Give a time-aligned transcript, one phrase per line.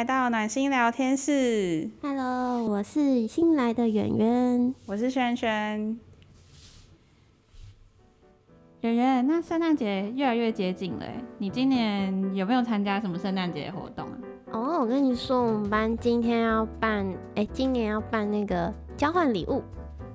[0.00, 1.90] 来到暖心聊天室。
[2.00, 6.00] Hello，我是新来的圆圆，我是萱萱。
[8.80, 11.04] 圆圆，那圣诞节越来越接近了，
[11.36, 14.18] 你今年有没有参加什么圣诞节活动啊？
[14.52, 19.62] 哦，oh, 我跟你说，我们班今天要办，哎、欸，今年要办那个交换礼物。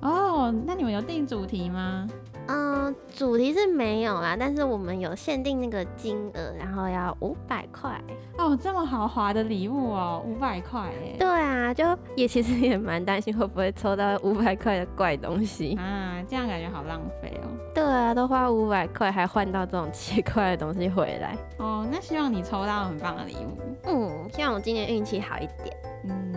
[0.00, 2.08] 哦，oh, 那你们有定主题吗？
[2.48, 8.00] 嗯，主题是没有啦，但是我们有限定那个金额，然后要五百块。
[8.38, 11.16] 哦，这么豪华的礼物哦，五百块哎。
[11.18, 17.48] 对啊，就也其实也蛮担心会不会抽到五百块的怪东西啊，这样感觉好浪费哦。
[17.74, 21.36] 对啊，都花五百块还换到这种奇怪的东西回来。
[21.58, 23.58] 哦，那希望你抽到很棒的礼物。
[23.84, 25.76] 嗯，希望我今年运气好一点。
[26.04, 26.34] 嗯，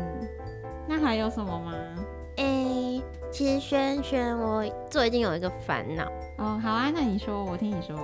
[0.88, 1.73] 那还有什么吗？
[3.32, 6.04] 其实萱萱，我最近有一个烦恼
[6.38, 6.60] 哦。
[6.62, 7.96] 好啊，那你说，我听你说。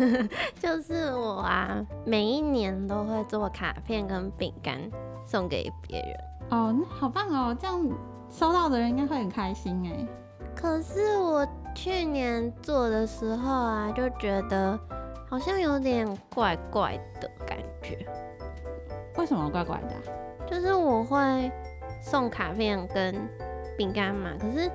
[0.58, 4.80] 就是我啊，每一年都会做卡片跟饼干
[5.26, 6.16] 送给别人。
[6.50, 7.86] 哦，那好棒哦，这样
[8.28, 10.06] 收到的人应该会很开心哎。
[10.56, 14.78] 可是我去年做的时候啊，就觉得
[15.28, 18.06] 好像有点怪怪的感觉。
[19.16, 19.94] 为什么怪怪的？
[20.46, 21.52] 就是我会
[22.00, 23.14] 送卡片跟。
[23.76, 24.70] 饼干嘛，可是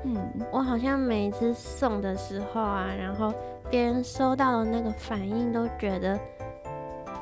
[0.51, 3.33] 我好像每次送的时候啊，然后
[3.69, 6.19] 别人收到的那个反应都觉得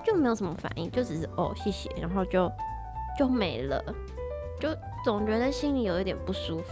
[0.04, 2.52] 就没有什么反应，就只是哦谢谢，然后就
[3.17, 3.84] 就没了，
[4.59, 4.70] 就
[5.04, 6.66] 总觉得心里有一点不舒服。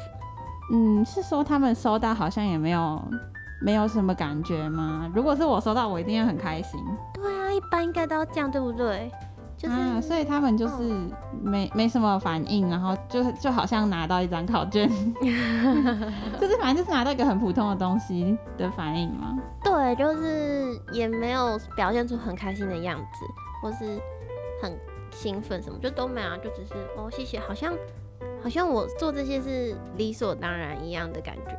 [0.71, 3.01] 嗯，是说他们收到好像也没有
[3.61, 5.11] 没有什么感觉吗？
[5.13, 6.79] 如果是我收到，我一定会很开心。
[7.13, 9.11] 对啊，一般应该都要这样，对不对？
[9.63, 10.83] 就是、啊，所以他们就是
[11.41, 14.89] 没、哦、没什么反应，然后就就好像拿到一张考卷
[16.37, 19.37] 就是反正就是拿到一个很普通的东西的反应嘛。
[19.63, 23.25] 对，就是也没有表现出很开心的样子，
[23.61, 23.97] 或是
[24.61, 24.77] 很
[25.11, 27.73] 兴奋什么，就都没有，就只是哦谢谢，好像
[28.43, 31.51] 好像我做这些是理所当然一样的感觉。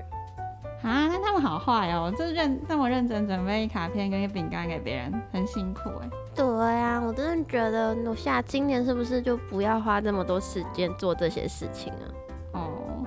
[0.86, 6.10] 啊，那他们好坏哦，就认那么认真准备卡片跟饼干给别人，很辛苦哎。
[6.34, 12.04] 对啊，我真的觉得我下今年是不是就不要花这么多时间做这些事情啊？
[12.52, 13.04] 哦，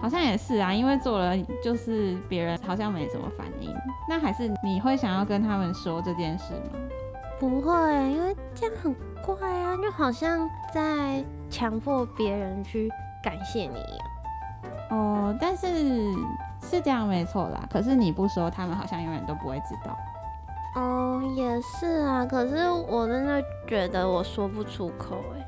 [0.00, 3.74] 好像也是啊，因为做了就是别人好像没什么反应，
[4.08, 6.78] 那还是你会想要跟他们说这件事吗？
[7.38, 7.72] 不会，
[8.12, 12.90] 因为这样很怪啊，就好像在强迫别人去
[13.22, 14.06] 感谢你一样。
[14.90, 15.66] 哦，但是
[16.60, 19.96] 是这样没错啦，可是你不说，他们好像永远都不会知道。
[20.76, 25.46] 哦，也是啊，可是我真的觉得我说不出口哎。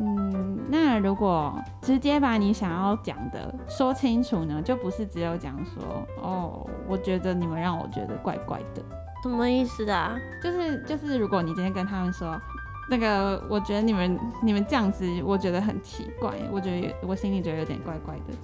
[0.00, 4.62] 嗯，那如果直接把你想要讲的说清楚呢？
[4.62, 5.82] 就不是只有讲说
[6.22, 8.82] 哦，我觉得你们让我觉得怪怪的。
[9.24, 10.16] 什么意思啊？
[10.40, 12.40] 就是就是，如果你今天跟他们说
[12.88, 18.34] 那个，我觉得你们你们这样子，我觉得很奇怪，我觉得我心里觉得有点怪怪的。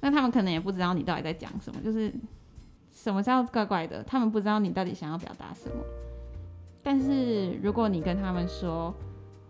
[0.00, 2.12] 那他们可能也不知道你到底在讲什么，就是。
[2.94, 4.02] 什么叫怪怪的？
[4.04, 5.76] 他们不知道你到底想要表达什么。
[6.82, 8.94] 但是如果你跟他们说，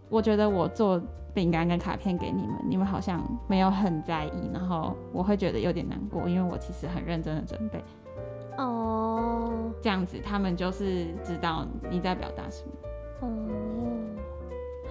[0.09, 1.01] 我觉得我做
[1.35, 7.85] 饼干跟卡片给你们，你们好像没有很在意，然后我会觉得有点难过，因为我其实很认真的准备。
[8.57, 12.73] 哦，这样子他们就是知道你在表达什么。
[13.21, 13.29] 哦，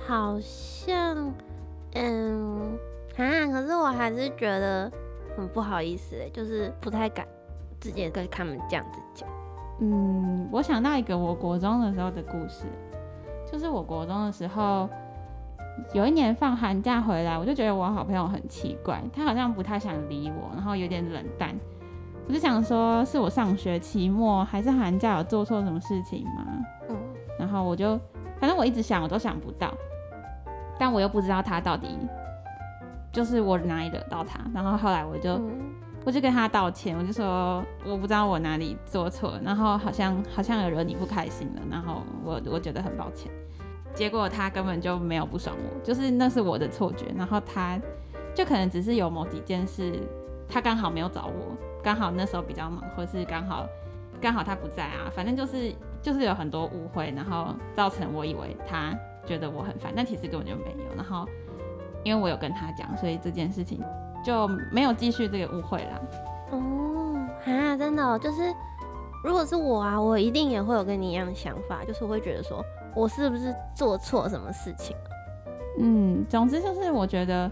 [0.05, 1.33] 好像，
[1.93, 2.77] 嗯，
[3.15, 4.91] 啊，可是我还是觉得
[5.35, 7.25] 很不好意思，就是不太敢。
[7.83, 9.27] 直接跟他们这样子讲。
[9.81, 12.65] 嗯，我想到一个我国中的时候的故事，
[13.51, 14.87] 就是我国中的时候，
[15.93, 21.53] 有一年放寒假回来，我就觉得我好朋友很奇怪，他好像不太想理我，然后有点冷淡。
[22.25, 26.45] 我就想说，是我上学期末还是寒假有做错什么事情吗？
[26.87, 26.95] 嗯，
[27.37, 27.99] 然后我就，
[28.39, 29.73] 反正我一直想，我都想不到，
[30.79, 31.97] 但我又不知道他到底
[33.11, 35.41] 就是我哪里惹到他，然后后来我就。
[36.05, 43.31] 我就跟他道歉，我就说我不知道我哪里做错，然后好像好像有惹你不开心了，然后我我觉得很抱歉。
[43.95, 47.79] 结果他根本就没有不爽我，就是那是我的错觉，然后他
[48.35, 49.97] 就可能只是有某几件事，
[50.49, 53.65] 他刚好没有找我，刚好那时候比较忙，或是刚好
[54.19, 58.93] 刚好他不在啊，反正就是就是有很多误会，然后造成我以为他
[59.25, 60.95] 觉得我很烦，但其实根本就没有。
[60.97, 61.25] 然后
[62.03, 63.79] 因为我有跟他讲，所以这件事情。
[64.23, 66.01] 就没有继续这个误会啦。
[66.51, 67.15] 哦，
[67.45, 68.53] 啊，真的哦，就是
[69.23, 72.63] 如果是我啊，我一定也会有跟你一样的想法，就是我会觉得说，
[72.95, 74.95] 我是不是做错什么事情？
[75.79, 77.49] 嗯，总之就是我觉得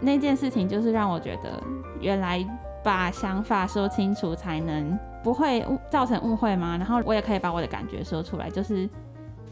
[0.00, 1.62] 那件事情就是让我觉得，
[2.00, 2.44] 原来
[2.82, 6.76] 把想法说清楚才能不会造成误会嘛。
[6.76, 8.88] 然后我也可以把我的感觉说出来，就是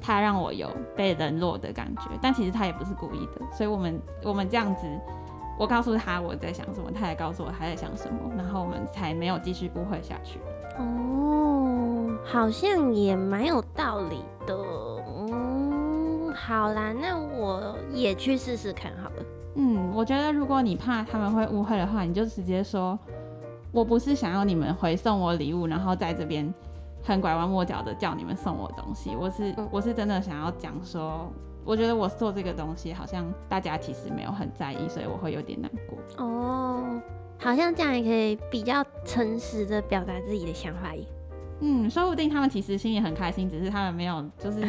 [0.01, 4.87] 他让我有被冷落的感觉，但其实他也不是故意的，所以我们我们这样子，
[5.59, 10.41] 我告诉他我在想什么，他也告诉我他在想什么，然后我们才没有继续误会下去。
[10.79, 14.57] 哦，好像也蛮有道理的。
[15.29, 19.25] 嗯，好啦，那我也去试试看好了。
[19.55, 22.99] 嗯，我觉得如果你怕他们会误会的话，你就直接说，
[23.71, 26.53] 我不是想要你们回送我礼物，然后在这边。
[27.05, 31.29] 很拐弯抹角的叫你们送我东西，我是我是真的想要讲说，
[31.65, 36.25] 我觉得我做这个东西好像大家其实没有很在意，所以我会有点难过。
[36.25, 37.01] 哦，
[37.39, 41.05] 好像这样也可以比较诚实的表达自己的想法耶。
[41.61, 44.61] 嗯，说不定他们其实心里很开心，只是他们没有就是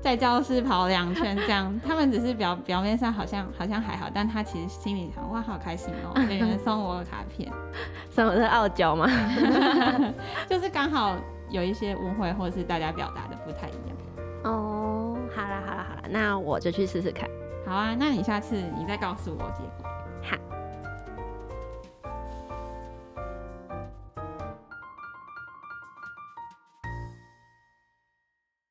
[0.00, 7.52] 在教室跑两圈这样， 他们只是表表面上好像好像还好，但他其实心里想哇好开心哦， 有人送我的卡片，
[8.10, 9.08] 什么是傲娇吗？
[10.48, 11.16] 就是刚好。
[11.50, 13.96] 有一些误会，或者是大家表达的不太一样。
[16.10, 17.28] 那我就去试试看。
[17.66, 19.90] 好啊，那你下次你再告诉我结果。
[20.22, 20.57] 好。